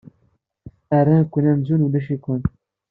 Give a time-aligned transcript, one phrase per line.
[1.05, 2.41] Rran-ken amzun ulac-iken.